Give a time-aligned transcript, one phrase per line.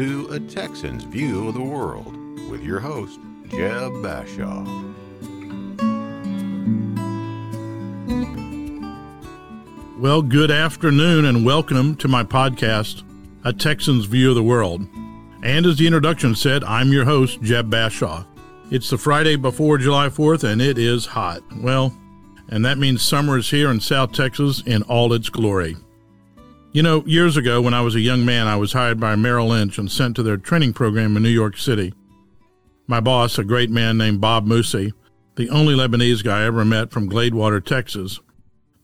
[0.00, 2.16] to A Texan's View of the World
[2.48, 4.64] with your host, Jeb Bashaw.
[9.98, 13.02] Well, good afternoon and welcome to my podcast,
[13.44, 14.88] A Texan's View of the World.
[15.42, 18.24] And as the introduction said, I'm your host, Jeb Bashaw.
[18.70, 21.42] It's the Friday before July 4th and it is hot.
[21.58, 21.94] Well,
[22.48, 25.76] and that means summer is here in South Texas in all its glory.
[26.72, 29.48] You know, years ago when I was a young man, I was hired by Merrill
[29.48, 31.92] Lynch and sent to their training program in New York City.
[32.86, 34.92] My boss, a great man named Bob Musi,
[35.34, 38.20] the only Lebanese guy I ever met from Gladewater, Texas,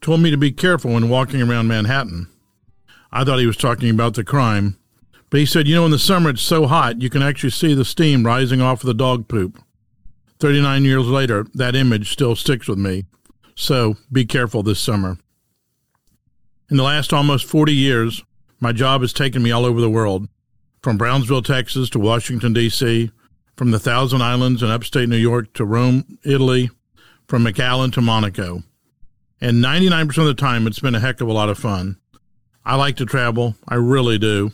[0.00, 2.26] told me to be careful when walking around Manhattan.
[3.12, 4.76] I thought he was talking about the crime,
[5.30, 7.72] but he said, you know, in the summer it's so hot you can actually see
[7.72, 9.62] the steam rising off of the dog poop.
[10.40, 13.04] 39 years later, that image still sticks with me.
[13.54, 15.18] So be careful this summer.
[16.68, 18.24] In the last almost 40 years,
[18.58, 20.28] my job has taken me all over the world,
[20.82, 23.10] from Brownsville, Texas to Washington, D.C.,
[23.56, 26.70] from the Thousand Islands in upstate New York to Rome, Italy,
[27.28, 28.64] from McAllen to Monaco.
[29.40, 31.98] And 99% of the time, it's been a heck of a lot of fun.
[32.64, 34.50] I like to travel, I really do.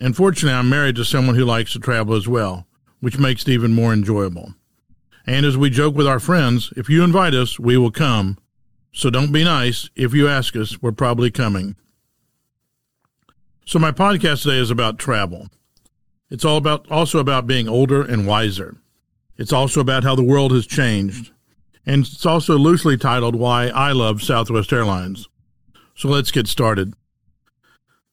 [0.00, 2.66] And fortunately, I'm married to someone who likes to travel as well,
[3.00, 4.54] which makes it even more enjoyable.
[5.24, 8.38] And as we joke with our friends, if you invite us, we will come.
[8.98, 9.88] So don't be nice.
[9.94, 11.76] If you ask us, we're probably coming.
[13.64, 15.50] So my podcast today is about travel.
[16.30, 18.78] It's all about also about being older and wiser.
[19.36, 21.30] It's also about how the world has changed.
[21.86, 25.28] And it's also loosely titled Why I Love Southwest Airlines.
[25.94, 26.94] So let's get started.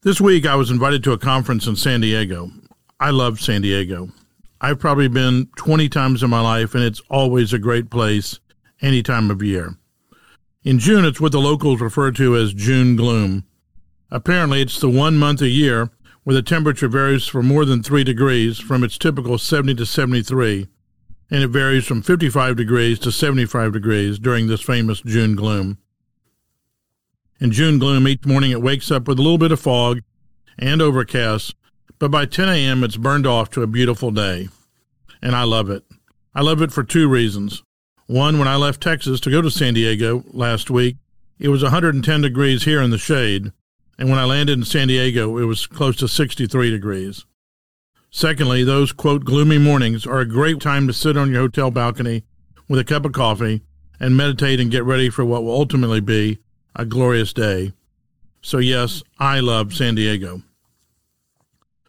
[0.03, 2.51] This week I was invited to a conference in San Diego.
[2.99, 4.09] I love San Diego.
[4.61, 8.39] I've probably been 20 times in my life and it's always a great place
[8.83, 9.79] any time of year.
[10.65, 13.45] In June, it's what the locals refer to as June gloom.
[14.09, 15.91] Apparently, it's the one month a year
[16.23, 20.67] where the temperature varies for more than 3 degrees from its typical 70 to 73,
[21.29, 25.77] and it varies from 55 degrees to 75 degrees during this famous June gloom.
[27.39, 30.01] In June gloom, each morning it wakes up with a little bit of fog
[30.57, 31.53] and overcast,
[31.99, 32.83] but by 10 a.m.
[32.83, 34.49] it's burned off to a beautiful day.
[35.21, 35.83] And I love it.
[36.33, 37.61] I love it for two reasons.
[38.07, 40.97] One, when I left Texas to go to San Diego last week,
[41.39, 43.51] it was 110 degrees here in the shade,
[43.97, 47.25] and when I landed in San Diego, it was close to 63 degrees.
[48.11, 52.23] Secondly, those quote gloomy mornings are a great time to sit on your hotel balcony
[52.69, 53.61] with a cup of coffee
[53.99, 56.37] and meditate and get ready for what will ultimately be
[56.75, 57.73] a glorious day.
[58.41, 60.43] So, yes, I love San Diego.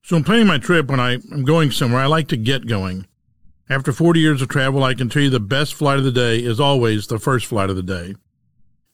[0.03, 3.07] So, in planning my trip, when I am going somewhere, I like to get going.
[3.69, 6.39] After 40 years of travel, I can tell you the best flight of the day
[6.39, 8.15] is always the first flight of the day.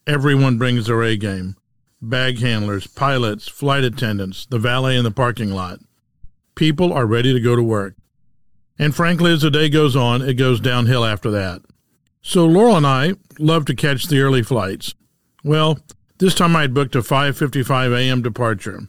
[0.06, 1.56] Everyone brings their A game
[2.00, 5.78] bag handlers, pilots, flight attendants, the valet in the parking lot.
[6.56, 7.94] People are ready to go to work.
[8.76, 11.62] And frankly, as the day goes on, it goes downhill after that.
[12.20, 14.94] So Laurel and I love to catch the early flights.
[15.44, 15.78] Well,
[16.18, 18.22] this time I had booked a 5:55 a.m.
[18.22, 18.88] departure.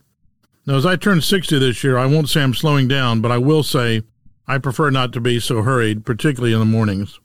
[0.66, 3.38] Now, as I turn 60 this year, I won't say I'm slowing down, but I
[3.38, 4.02] will say
[4.48, 7.20] I prefer not to be so hurried, particularly in the mornings.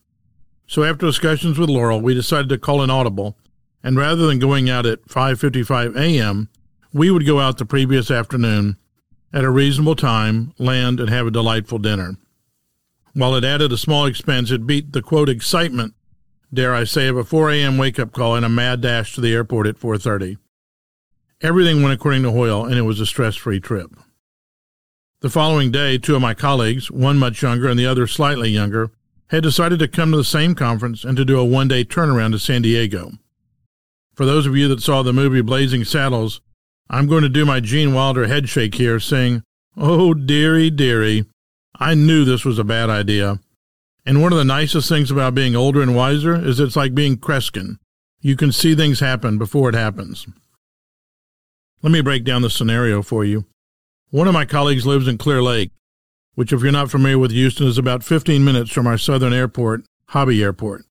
[0.66, 3.36] So after discussions with Laurel, we decided to call an audible,
[3.82, 6.48] and rather than going out at 5:55 a.m.,
[6.92, 8.76] we would go out the previous afternoon
[9.32, 12.16] at a reasonable time, land and have a delightful dinner.
[13.14, 15.94] While it added a small expense, it beat the quote excitement,
[16.52, 17.78] dare I say, of a 4 a.m.
[17.78, 20.38] wake-up call and a mad dash to the airport at 4:30.
[21.40, 23.90] Everything went according to Hoyle, and it was a stress-free trip.
[25.20, 28.92] The following day, two of my colleagues, one much younger and the other slightly younger,
[29.30, 32.30] had decided to come to the same conference and to do a one day turnaround
[32.32, 33.10] to San Diego.
[34.14, 36.40] For those of you that saw the movie Blazing Saddles,
[36.88, 39.42] I'm going to do my Gene Wilder headshake here, saying,
[39.76, 41.24] Oh, dearie, dearie,
[41.74, 43.40] I knew this was a bad idea.
[44.06, 47.16] And one of the nicest things about being older and wiser is it's like being
[47.16, 47.78] Kreskin.
[48.20, 50.28] You can see things happen before it happens.
[51.82, 53.46] Let me break down the scenario for you.
[54.10, 55.70] One of my colleagues lives in Clear Lake,
[56.34, 59.84] which, if you're not familiar with Houston, is about 15 minutes from our southern airport,
[60.08, 60.86] Hobby Airport.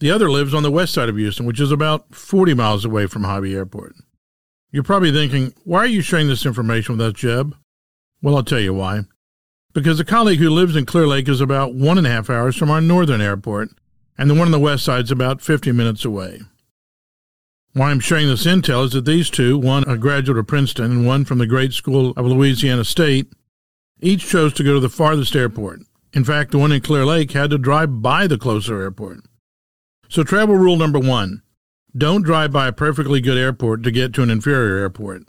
[0.00, 3.06] The other lives on the west side of Houston, which is about 40 miles away
[3.06, 3.94] from Hobby Airport.
[4.72, 7.54] You're probably thinking, why are you sharing this information with us, Jeb?
[8.22, 9.02] Well, I'll tell you why.
[9.72, 12.56] Because the colleague who lives in Clear Lake is about one and a half hours
[12.56, 13.68] from our northern airport,
[14.18, 16.40] and the one on the west side is about 50 minutes away.
[17.72, 21.06] Why I'm sharing this intel is that these two, one a graduate of Princeton and
[21.06, 23.32] one from the great school of Louisiana State,
[24.00, 25.80] each chose to go to the farthest airport.
[26.12, 29.20] In fact, the one in Clear Lake had to drive by the closer airport.
[30.08, 31.42] So, travel rule number one
[31.96, 35.22] don't drive by a perfectly good airport to get to an inferior airport.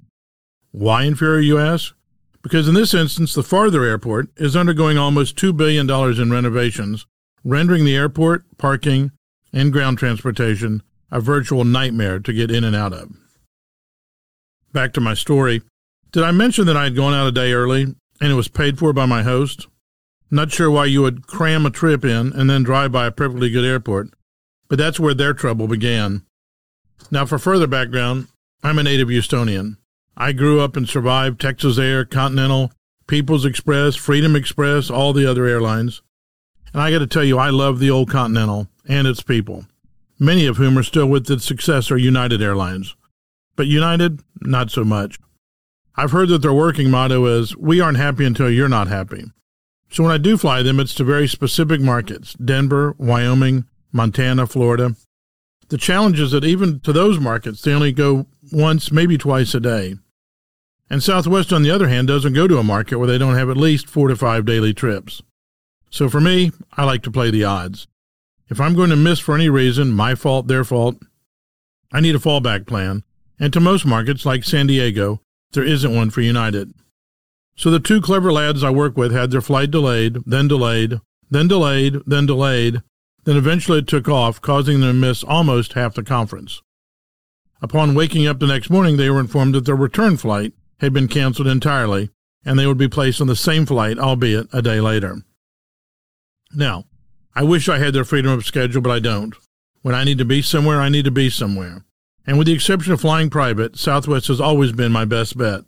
[0.72, 1.94] Why inferior, you ask?
[2.42, 7.06] because in this instance, the farther airport is undergoing almost $2 billion in renovations,
[7.44, 9.12] rendering the airport, parking,
[9.52, 13.12] and ground transportation a virtual nightmare to get in and out of.
[14.72, 15.62] Back to my story.
[16.12, 17.84] Did I mention that I had gone out a day early
[18.22, 19.68] and it was paid for by my host?
[20.32, 23.50] Not sure why you would cram a trip in and then drive by a perfectly
[23.50, 24.10] good airport,
[24.68, 26.24] but that's where their trouble began.
[27.10, 28.28] Now, for further background,
[28.62, 29.78] I'm a native Houstonian.
[30.16, 32.72] I grew up and survived Texas Air, Continental,
[33.08, 36.02] People's Express, Freedom Express, all the other airlines.
[36.74, 39.66] And I got to tell you, I love the old Continental and its people,
[40.20, 42.96] many of whom are still with its successor, United Airlines.
[43.56, 45.20] But United, not so much.
[45.96, 49.26] I've heard that their working motto is, We aren't happy until you're not happy.
[49.92, 54.96] So when I do fly them, it's to very specific markets Denver, Wyoming, Montana, Florida.
[55.70, 59.60] The challenge is that even to those markets, they only go once, maybe twice a
[59.60, 59.96] day.
[60.90, 63.50] And Southwest, on the other hand, doesn't go to a market where they don't have
[63.50, 65.22] at least four to five daily trips.
[65.92, 67.88] So for me, I like to play the odds.
[68.50, 70.98] If I'm going to miss for any reason, my fault, their fault,
[71.92, 73.04] I need a fallback plan.
[73.40, 76.74] And to most markets, like San Diego, there isn't one for United.
[77.56, 81.00] So the two clever lads I work with had their flight delayed, then delayed,
[81.30, 82.82] then delayed, then delayed,
[83.26, 86.62] then eventually it took off, causing them to miss almost half the conference.
[87.62, 91.08] Upon waking up the next morning, they were informed that their return flight had been
[91.08, 92.10] canceled entirely,
[92.46, 95.18] and they would be placed on the same flight, albeit a day later.
[96.56, 96.86] Now,
[97.40, 99.34] I wish I had their freedom of schedule, but I don't.
[99.82, 101.86] When I need to be somewhere, I need to be somewhere.
[102.28, 105.62] And with the exception of flying private, Southwest has always been my best bet.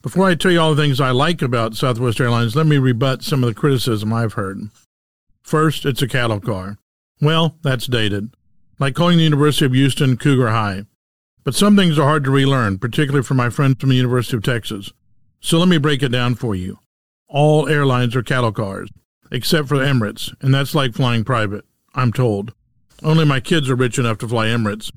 [0.00, 3.24] Before I tell you all the things I like about Southwest Airlines, let me rebut
[3.24, 4.60] some of the criticism I've heard.
[5.42, 6.78] First, it's a cattle car.
[7.20, 8.36] Well, that's dated.
[8.78, 10.84] Like calling the University of Houston Cougar High.
[11.42, 14.44] But some things are hard to relearn, particularly for my friends from the University of
[14.44, 14.92] Texas.
[15.40, 16.78] So let me break it down for you.
[17.26, 18.88] All airlines are cattle cars,
[19.30, 21.64] except for Emirates, and that's like flying private,
[21.94, 22.52] I'm told.
[23.02, 24.90] Only my kids are rich enough to fly Emirates.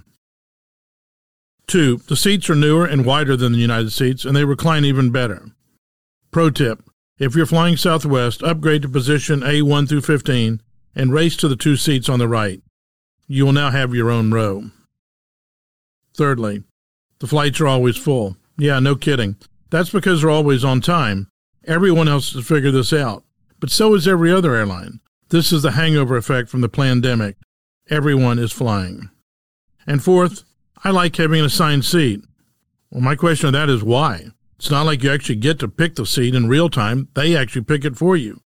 [1.68, 5.12] Two, the seats are newer and wider than the United seats, and they recline even
[5.12, 5.52] better.
[6.32, 6.84] Pro tip
[7.20, 10.62] if you're flying Southwest, upgrade to position A1 through 15
[10.96, 12.62] and race to the two seats on the right.
[13.28, 14.72] You will now have your own row.
[16.16, 16.64] Thirdly,
[17.20, 18.38] the flights are always full.
[18.58, 19.36] Yeah, no kidding.
[19.70, 21.28] That's because they're always on time.
[21.66, 23.24] Everyone else has figured this out,
[23.60, 25.00] but so is every other airline.
[25.30, 27.38] This is the hangover effect from the pandemic.
[27.90, 29.10] Everyone is flying.
[29.86, 30.44] And fourth,
[30.84, 32.22] I like having an assigned seat.
[32.90, 34.28] Well, my question of that is why?
[34.58, 37.08] It's not like you actually get to pick the seat in real time.
[37.14, 38.42] They actually pick it for you.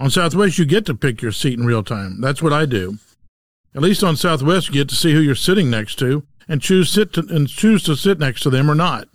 [0.00, 2.20] On Southwest, you get to pick your seat in real time.
[2.20, 2.98] That's what I do.
[3.74, 6.90] At least on Southwest, you get to see who you're sitting next to and choose
[6.90, 9.08] sit to, and choose to sit next to them or not.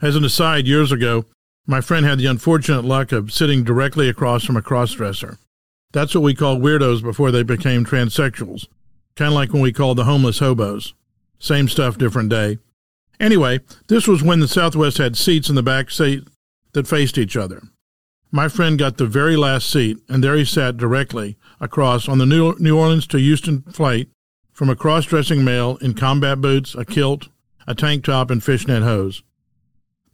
[0.00, 1.24] As an aside, years ago,
[1.66, 5.38] my friend had the unfortunate luck of sitting directly across from a crossdresser.
[5.92, 8.66] That's what we called weirdos before they became transsexuals.
[9.16, 10.94] Kind of like when we called the homeless hobos.
[11.38, 12.58] Same stuff, different day.
[13.18, 16.24] Anyway, this was when the Southwest had seats in the back seat
[16.72, 17.62] that faced each other.
[18.30, 22.26] My friend got the very last seat, and there he sat directly across on the
[22.26, 24.08] New Orleans to Houston flight
[24.52, 27.28] from a cross dressing male in combat boots, a kilt,
[27.66, 29.22] a tank top, and fishnet hose.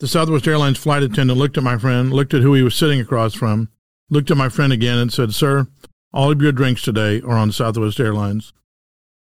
[0.03, 2.99] The Southwest Airlines flight attendant looked at my friend, looked at who he was sitting
[2.99, 3.69] across from,
[4.11, 5.69] looked at my friend again, and said, Sir,
[6.13, 8.53] all of your drinks today are on Southwest Airlines.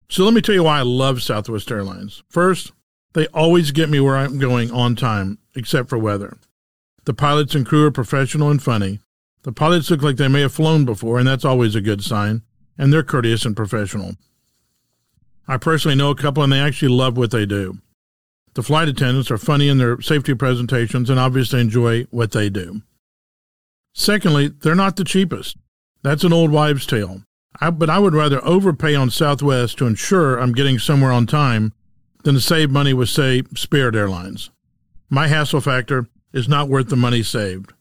[0.09, 2.25] So let me tell you why I love Southwest Airlines.
[2.29, 2.73] First,
[3.13, 6.37] they always get me where I'm going on time, except for weather.
[7.05, 8.99] The pilots and crew are professional and funny.
[9.45, 12.43] The pilots look like they may have flown before, and that's always a good sign,
[12.77, 14.17] and they're courteous and professional.
[15.47, 17.79] I personally know a couple and they actually love what they do.
[18.57, 22.81] The flight attendants are funny in their safety presentations and obviously enjoy what they do.
[23.93, 25.59] Secondly, they're not the cheapest.
[26.03, 27.21] That's an old wives' tale.
[27.61, 31.75] I, but I would rather overpay on Southwest to ensure I'm getting somewhere on time
[32.25, 34.49] than to save money with, say, Spirit Airlines.
[35.11, 37.75] My hassle factor is not worth the money saved.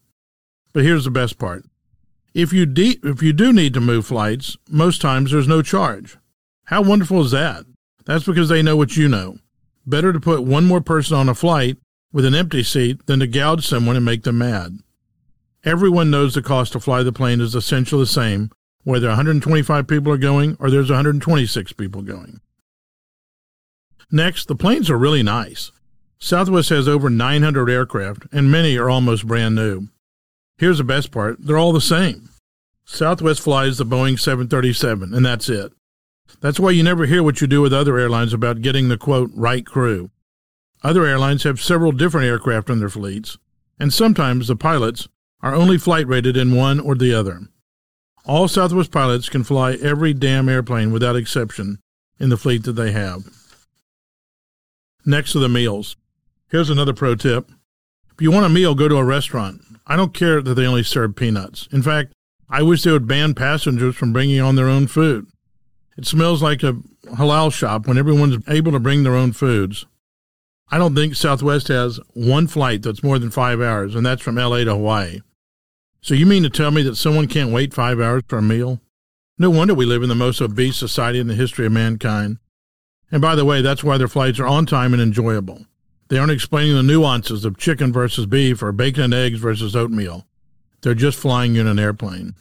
[0.73, 1.63] But here's the best part.
[2.33, 6.17] If you, de- if you do need to move flights, most times there's no charge.
[6.65, 7.63] How wonderful is that?
[8.03, 9.37] That's because they know what you know.
[9.85, 11.77] Better to put one more person on a flight
[12.11, 14.79] with an empty seat than to gouge someone and make them mad.
[15.63, 18.51] Everyone knows the cost to fly the plane is essentially the same,
[18.83, 22.39] whether 125 people are going or there's 126 people going.
[24.11, 25.71] Next, the planes are really nice.
[26.19, 29.87] Southwest has over 900 aircraft, and many are almost brand new.
[30.57, 32.29] Here's the best part they're all the same.
[32.85, 35.73] Southwest flies the Boeing 737, and that's it.
[36.41, 39.31] That's why you never hear what you do with other airlines about getting the quote
[39.33, 40.11] right crew.
[40.83, 43.37] Other airlines have several different aircraft in their fleets.
[43.79, 45.07] and sometimes the pilots
[45.41, 47.41] are only flight rated in one or the other.
[48.25, 51.79] All Southwest pilots can fly every damn airplane without exception
[52.19, 53.25] in the fleet that they have.
[55.05, 55.95] Next to the meals.
[56.49, 57.51] Here's another pro tip.
[58.13, 59.61] If you want a meal, go to a restaurant.
[59.85, 61.67] I don't care that they only serve peanuts.
[61.71, 62.13] In fact,
[62.49, 65.27] I wish they would ban passengers from bringing on their own food.
[65.97, 66.73] It smells like a
[67.05, 69.85] halal shop when everyone's able to bring their own foods.
[70.69, 74.35] I don't think Southwest has one flight that's more than five hours, and that's from
[74.35, 75.21] LA to Hawaii.
[76.01, 78.81] So you mean to tell me that someone can't wait five hours for a meal?
[79.37, 82.37] No wonder we live in the most obese society in the history of mankind.
[83.11, 85.65] And by the way, that's why their flights are on time and enjoyable.
[86.07, 90.25] They aren't explaining the nuances of chicken versus beef or bacon and eggs versus oatmeal.
[90.81, 92.35] They're just flying you in an airplane.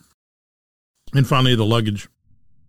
[1.15, 2.09] And finally, the luggage.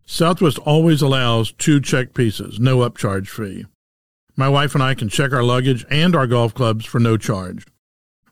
[0.06, 3.66] Southwest always allows two check pieces, no upcharge fee.
[4.36, 7.66] My wife and I can check our luggage and our golf clubs for no charge.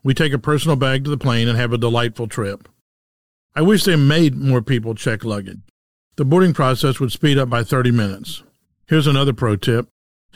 [0.04, 2.68] We take a personal bag to the plane and have a delightful trip.
[3.56, 5.60] I wish they made more people check luggage.
[6.16, 8.44] The boarding process would speed up by 30 minutes.
[8.86, 9.88] Here's another pro tip.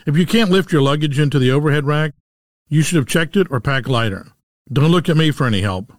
[0.07, 2.15] If you can't lift your luggage into the overhead rack,
[2.69, 4.33] you should have checked it or packed lighter.
[4.73, 5.93] Don't look at me for any help.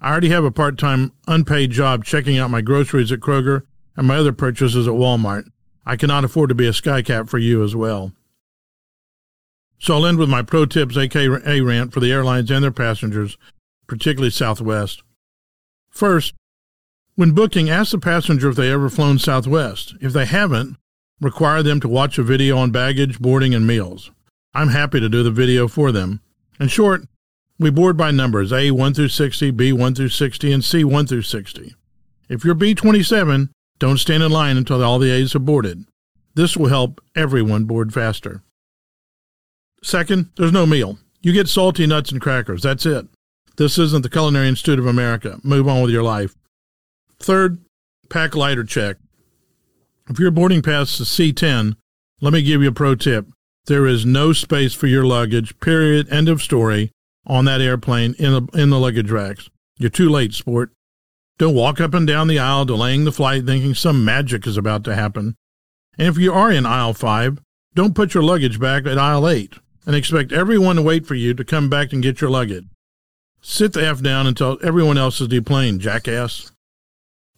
[0.00, 3.62] I already have a part time, unpaid job checking out my groceries at Kroger
[3.96, 5.48] and my other purchases at Walmart.
[5.84, 8.12] I cannot afford to be a skycap for you as well.
[9.78, 13.36] So I'll end with my pro tips, aka rant, for the airlines and their passengers,
[13.86, 15.02] particularly Southwest.
[15.90, 16.34] First,
[17.14, 19.94] when booking, ask the passenger if they ever flown Southwest.
[20.00, 20.76] If they haven't,
[21.20, 24.10] require them to watch a video on baggage, boarding, and meals.
[24.54, 26.20] I'm happy to do the video for them.
[26.60, 27.02] In short,
[27.58, 31.06] we board by numbers A 1 through 60, B 1 through 60, and C 1
[31.06, 31.74] through 60.
[32.28, 35.84] If you're B27, don't stand in line until all the A's are boarded.
[36.34, 38.42] This will help everyone board faster.
[39.82, 40.98] Second, there's no meal.
[41.22, 42.62] You get salty nuts and crackers.
[42.62, 43.06] That's it.
[43.56, 45.38] This isn't the Culinary Institute of America.
[45.42, 46.34] Move on with your life.
[47.18, 47.58] Third,
[48.10, 48.96] pack lighter check.
[50.08, 51.76] If you're boarding past the C10,
[52.20, 53.26] let me give you a pro tip.
[53.66, 56.92] There is no space for your luggage, period, end of story,
[57.26, 59.50] on that airplane in the, in the luggage racks.
[59.78, 60.70] You're too late, sport.
[61.38, 64.84] Don't walk up and down the aisle delaying the flight thinking some magic is about
[64.84, 65.36] to happen.
[65.98, 67.40] And if you are in aisle 5,
[67.74, 71.34] don't put your luggage back at aisle 8 and expect everyone to wait for you
[71.34, 72.64] to come back and get your luggage.
[73.42, 76.52] Sit the F down until everyone else is deplaned, jackass.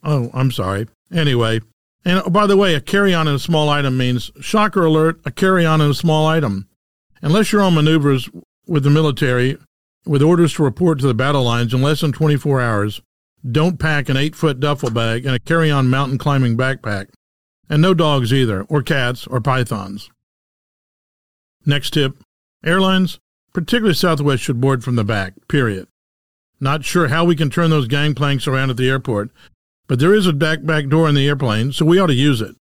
[0.02, 0.86] Oh, I'm sorry.
[1.12, 1.60] Anyway,
[2.04, 5.30] and by the way, a carry on and a small item means shocker alert, a
[5.30, 6.68] carry on and a small item.
[7.20, 8.30] Unless you're on maneuvers
[8.66, 9.58] with the military
[10.06, 13.02] with orders to report to the battle lines in less than 24 hours,
[13.52, 17.08] don't pack an eight foot duffel bag and a carry on mountain climbing backpack.
[17.70, 20.10] And no dogs either, or cats, or pythons.
[21.66, 22.16] Next tip
[22.64, 23.18] airlines,
[23.52, 25.86] particularly Southwest, should board from the back, period.
[26.60, 29.30] Not sure how we can turn those gangplanks around at the airport,
[29.86, 32.40] but there is a back back door in the airplane, so we ought to use
[32.40, 32.56] it.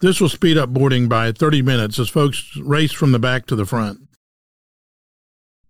[0.00, 3.56] This will speed up boarding by 30 minutes as folks race from the back to
[3.56, 4.00] the front.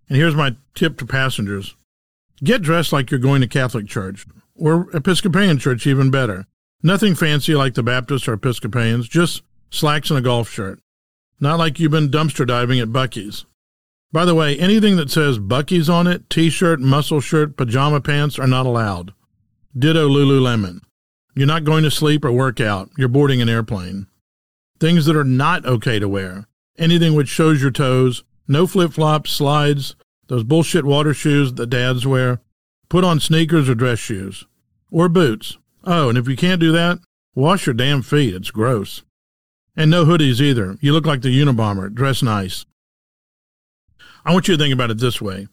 [0.08, 1.74] And here's my tip to passengers
[2.42, 4.26] get dressed like you're going to Catholic church,
[4.60, 6.46] or Episcopalian church, even better.
[6.82, 10.80] Nothing fancy like the Baptists or Episcopalians, just slacks and a golf shirt.
[11.40, 13.46] Not like you've been dumpster diving at Buc-ee's.
[14.12, 18.38] By the way, anything that says Buc-ee's on it, t shirt, muscle shirt, pajama pants
[18.38, 19.14] are not allowed.
[19.76, 20.80] Ditto Lululemon.
[21.34, 22.90] You're not going to sleep or work out.
[22.98, 24.08] You're boarding an airplane.
[24.80, 26.48] Things that are not okay to wear.
[26.76, 28.24] Anything which shows your toes.
[28.48, 29.94] No flip flops, slides,
[30.26, 32.40] those bullshit water shoes that dads wear.
[32.90, 34.44] Put on sneakers or dress shoes.
[34.90, 35.56] Or boots.
[35.84, 36.98] Oh, and if you can't do that,
[37.34, 38.34] wash your damn feet.
[38.34, 39.02] It's gross.
[39.76, 40.76] And no hoodies either.
[40.80, 41.94] You look like the Unabomber.
[41.94, 42.66] Dress nice.
[44.24, 45.46] I want you to think about it this way.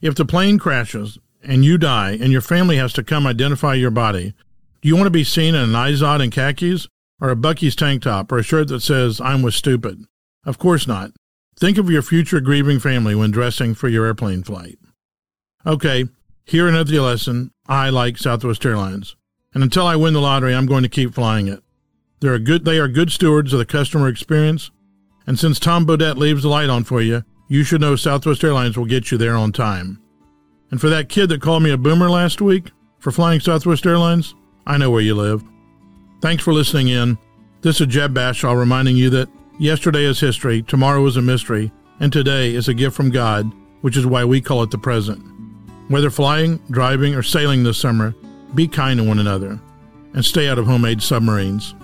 [0.00, 3.90] If the plane crashes and you die and your family has to come identify your
[3.90, 4.32] body,
[4.80, 6.86] do you want to be seen in an Izod and khakis
[7.20, 10.04] or a Buc-ee's tank top or a shirt that says, I'm with stupid?
[10.44, 11.10] Of course not.
[11.58, 14.78] Think of your future grieving family when dressing for your airplane flight.
[15.66, 16.04] Okay,
[16.46, 17.52] here another lesson.
[17.66, 19.16] I like Southwest Airlines.
[19.52, 21.62] And until I win the lottery, I'm going to keep flying it.
[22.20, 24.70] They're good, they are good stewards of the customer experience.
[25.26, 28.78] And since Tom Bodett leaves the light on for you, you should know Southwest Airlines
[28.78, 30.00] will get you there on time.
[30.70, 34.34] And for that kid that called me a boomer last week for flying Southwest Airlines,
[34.66, 35.42] I know where you live.
[36.22, 37.18] Thanks for listening in.
[37.60, 42.12] This is Jeb Bashaw reminding you that Yesterday is history, tomorrow is a mystery, and
[42.12, 43.50] today is a gift from God,
[43.80, 45.24] which is why we call it the present.
[45.88, 48.14] Whether flying, driving, or sailing this summer,
[48.54, 49.60] be kind to one another
[50.14, 51.74] and stay out of homemade submarines.